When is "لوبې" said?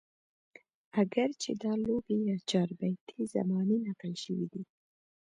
1.85-2.17